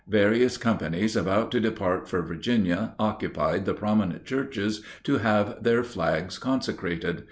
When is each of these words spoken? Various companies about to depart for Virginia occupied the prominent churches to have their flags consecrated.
Various 0.09 0.57
companies 0.57 1.15
about 1.15 1.51
to 1.51 1.59
depart 1.59 2.09
for 2.09 2.23
Virginia 2.23 2.95
occupied 2.97 3.65
the 3.65 3.75
prominent 3.75 4.25
churches 4.25 4.81
to 5.03 5.19
have 5.19 5.61
their 5.61 5.83
flags 5.83 6.39
consecrated. 6.39 7.19